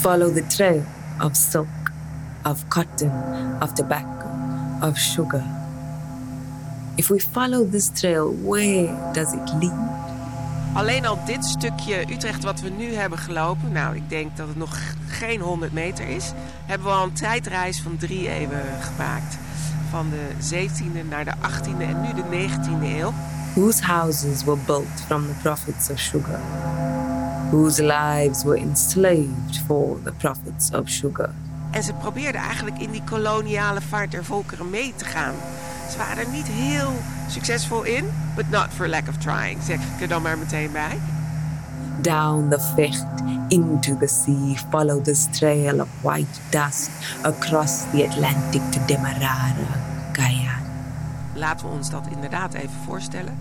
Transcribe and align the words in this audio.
Follow 0.00 0.30
the 0.30 0.46
trail 0.46 0.82
of 1.20 1.36
silk, 1.36 1.66
of 2.46 2.66
cotton, 2.70 3.10
of 3.60 3.74
tobacco, 3.74 4.26
of 4.80 4.96
sugar. 4.96 5.44
If 6.96 7.10
we 7.10 7.18
follow 7.18 7.66
this 7.66 7.90
trail, 7.90 8.32
where 8.32 9.12
does 9.12 9.34
it 9.34 9.52
lead? 9.60 9.90
Alleen 10.74 11.06
al 11.06 11.18
dit 11.26 11.44
stukje 11.44 12.12
Utrecht 12.12 12.44
wat 12.44 12.60
we 12.60 12.68
nu 12.68 12.94
hebben 12.94 13.18
gelopen, 13.18 13.72
nou 13.72 13.96
ik 13.96 14.08
denk 14.08 14.36
dat 14.36 14.48
het 14.48 14.56
nog 14.56 14.78
geen 15.06 15.40
100 15.40 15.72
meter 15.72 16.08
is, 16.08 16.32
hebben 16.66 16.86
we 16.86 16.92
al 16.94 17.04
een 17.04 17.12
tijdreis 17.12 17.80
van 17.80 17.96
drie 17.96 18.28
eeuwen 18.28 18.64
gemaakt. 18.80 19.38
Van 19.90 20.10
de 20.10 20.56
17e 20.56 21.08
naar 21.08 21.24
de 21.24 21.34
18e 21.34 21.80
en 21.80 22.00
nu 22.00 22.14
de 22.14 22.48
19e 22.48 22.82
eeuw. 22.82 23.12
Whose 23.54 23.84
houses 23.84 24.44
were 24.44 24.58
built 24.66 25.00
from 25.06 25.26
the 25.26 25.34
profits 25.42 25.90
of 25.90 25.98
sugar? 25.98 26.40
Whose 27.50 27.82
lives 27.82 28.44
were 28.44 28.56
enslaved 28.56 29.56
for 29.66 29.98
the 30.04 30.12
profits 30.12 30.70
of 30.70 30.88
sugar? 30.88 31.30
En 31.70 31.82
ze 31.82 31.92
probeerden 31.92 32.40
eigenlijk 32.40 32.78
in 32.78 32.90
die 32.90 33.02
koloniale 33.04 33.80
vaart 33.80 34.10
der 34.10 34.24
volkeren 34.24 34.70
mee 34.70 34.92
te 34.96 35.04
gaan. 35.04 35.34
Ze 35.90 35.98
waren 35.98 36.24
er 36.24 36.30
niet 36.32 36.46
heel 36.46 36.92
succesvol 37.28 37.82
in, 37.82 38.04
but 38.36 38.50
not 38.50 38.66
for 38.68 38.88
lack 38.88 39.08
of 39.08 39.16
trying, 39.16 39.62
zeg 39.62 39.76
ik 39.76 40.00
er 40.00 40.08
dan 40.08 40.22
maar 40.22 40.38
meteen 40.38 40.72
bij. 40.72 40.98
Down 42.00 42.48
the 42.48 42.60
Vecht 42.74 43.06
into 43.48 43.96
the 43.96 44.06
sea, 44.06 44.54
follow 44.70 45.04
this 45.04 45.26
trail 45.30 45.80
of 45.80 45.88
white 46.02 46.40
dust 46.50 46.90
across 47.22 47.82
the 47.92 48.08
Atlantic 48.08 48.62
to 48.70 48.80
Demerara, 48.86 49.66
Guyana. 50.12 50.58
Laten 51.34 51.66
we 51.66 51.72
ons 51.72 51.90
dat 51.90 52.06
inderdaad 52.10 52.54
even 52.54 52.70
voorstellen. 52.84 53.38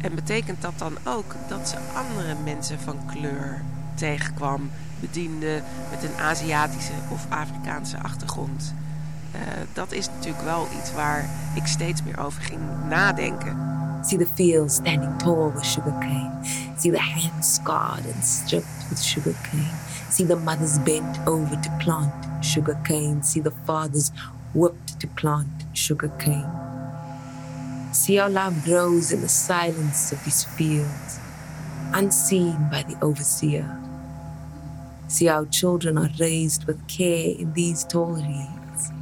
En 0.00 0.14
betekent 0.14 0.62
dat 0.62 0.78
dan 0.78 0.96
ook 1.04 1.34
dat 1.48 1.68
ze 1.68 1.76
andere 1.94 2.34
mensen 2.44 2.80
van 2.80 2.96
kleur 3.06 3.62
tegenkwam, 3.94 4.70
bedienden 5.00 5.62
met 5.90 6.02
een 6.02 6.24
Aziatische 6.24 6.92
of 7.10 7.26
Afrikaanse 7.28 7.98
achtergrond? 7.98 8.74
Uh, 9.34 9.40
dat 9.72 9.92
is 9.92 10.08
natuurlijk 10.08 10.44
wel 10.44 10.66
iets 10.78 10.92
waar 10.92 11.28
ik 11.54 11.66
steeds 11.66 12.02
meer 12.02 12.18
over 12.18 12.42
ging 12.42 12.60
nadenken. 12.88 13.68
See 14.02 14.18
the 14.18 14.26
fields 14.34 14.74
standing 14.74 15.18
tall 15.18 15.52
with 15.54 15.64
sugarcane. 15.64 16.30
See 16.76 16.90
the 16.90 17.00
hands 17.00 17.54
scarred 17.54 18.14
and 18.14 18.24
stripped 18.24 18.88
with 18.88 19.02
sugarcane. 19.02 19.70
See 20.10 20.26
the 20.26 20.36
mothers 20.36 20.82
bent 20.82 21.18
over 21.24 21.60
to 21.60 21.70
plant 21.78 22.12
sugarcane. 22.40 23.22
See 23.22 23.42
the 23.42 23.52
fathers 23.64 24.10
whipped 24.52 25.00
to 25.00 25.08
plant 25.14 25.66
sugarcane. 25.72 26.69
See 27.92 28.16
how 28.16 28.28
love 28.28 28.64
grows 28.64 29.10
in 29.10 29.20
the 29.20 29.28
silence 29.28 30.12
of 30.12 30.24
these 30.24 30.44
fields, 30.44 31.18
unseen 31.92 32.68
by 32.70 32.84
the 32.84 32.96
overseer. 33.02 33.68
See 35.08 35.26
how 35.26 35.46
children 35.46 35.98
are 35.98 36.10
raised 36.20 36.64
with 36.66 36.86
care 36.86 37.34
in 37.36 37.52
these 37.52 37.84
tall 37.84 38.12
reeds. 38.12 38.92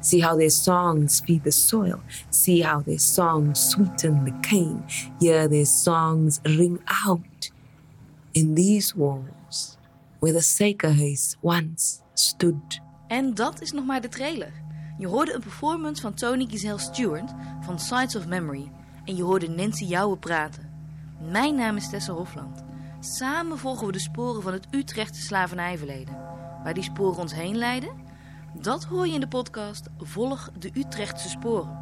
See 0.00 0.20
how 0.20 0.36
their 0.36 0.50
songs 0.50 1.20
feed 1.20 1.44
the 1.44 1.52
soil. 1.52 2.00
See 2.30 2.62
how 2.62 2.80
their 2.80 2.98
songs 2.98 3.60
sweeten 3.60 4.24
the 4.24 4.32
cane. 4.42 4.82
Hear 5.20 5.46
their 5.46 5.66
songs 5.66 6.40
ring 6.46 6.78
out 7.04 7.50
in 8.32 8.54
these 8.54 8.96
walls 8.96 9.76
where 10.20 10.32
the 10.32 10.40
Sekerhuis 10.40 11.36
once 11.42 12.02
stood. 12.14 12.80
En 13.08 13.34
dat 13.34 13.60
is 13.60 13.72
nog 13.72 13.84
maar 13.84 14.00
de 14.00 14.08
trailer. 14.08 14.52
Je 15.02 15.08
hoorde 15.08 15.34
een 15.34 15.40
performance 15.40 16.02
van 16.02 16.14
Tony 16.14 16.46
Giselle 16.50 16.78
Stewart 16.78 17.30
van 17.60 17.78
Sides 17.78 18.16
of 18.16 18.26
Memory. 18.26 18.70
En 19.04 19.16
je 19.16 19.22
hoorde 19.22 19.48
Nancy 19.48 19.84
Jouwe 19.84 20.16
praten. 20.16 20.70
Mijn 21.30 21.54
naam 21.54 21.76
is 21.76 21.90
Tessa 21.90 22.12
Hofland. 22.12 22.64
Samen 23.00 23.58
volgen 23.58 23.86
we 23.86 23.92
de 23.92 23.98
sporen 23.98 24.42
van 24.42 24.52
het 24.52 24.66
Utrechtse 24.70 25.22
slavernijverleden. 25.22 26.16
Waar 26.62 26.74
die 26.74 26.82
sporen 26.82 27.20
ons 27.20 27.34
heen 27.34 27.56
leiden? 27.56 27.90
Dat 28.60 28.84
hoor 28.84 29.06
je 29.06 29.14
in 29.14 29.20
de 29.20 29.28
podcast 29.28 29.88
Volg 29.98 30.50
de 30.58 30.70
Utrechtse 30.74 31.28
sporen. 31.28 31.78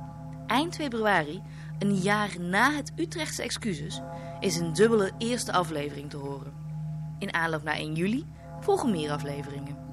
Eind 0.47 0.75
februari, 0.75 1.43
een 1.79 1.95
jaar 1.95 2.41
na 2.41 2.73
het 2.73 2.93
Utrechtse 2.97 3.43
excuses, 3.43 4.01
is 4.39 4.57
een 4.57 4.73
dubbele 4.73 5.13
eerste 5.19 5.53
aflevering 5.53 6.11
te 6.11 6.17
horen. 6.17 6.53
In 7.19 7.35
aanloop 7.35 7.63
naar 7.63 7.77
1 7.77 7.95
juli 7.95 8.27
volgen 8.61 8.91
meer 8.91 9.11
afleveringen. 9.11 9.90